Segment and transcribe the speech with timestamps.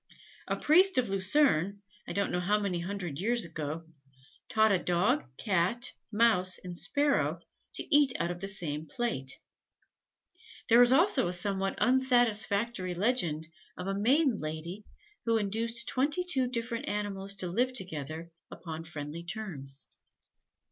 [0.47, 3.85] A priest of Lucerne, I don't know how many hundred years ago,
[4.49, 7.39] taught a Dog, Cat, Mouse and Sparrow,
[7.75, 9.37] to eat out of the same plate.
[10.69, 14.85] There is also a somewhat unsatisfactory legend of a maiden lady
[15.27, 19.85] who induced twenty two different animals to live together upon friendly terms.